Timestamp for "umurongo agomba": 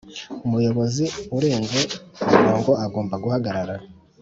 2.25-3.15